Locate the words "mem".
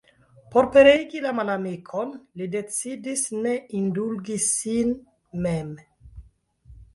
5.45-5.71